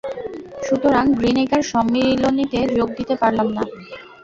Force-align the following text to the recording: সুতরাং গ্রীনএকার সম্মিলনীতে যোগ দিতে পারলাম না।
সুতরাং 0.65 1.05
গ্রীনএকার 1.17 1.63
সম্মিলনীতে 1.71 2.59
যোগ 2.77 2.89
দিতে 2.97 3.15
পারলাম 3.21 3.47
না। 3.49 3.63